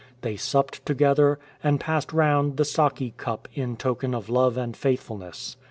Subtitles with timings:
[0.21, 5.57] They supped together, and passed round the sake QM^ in token of love and faithfulness.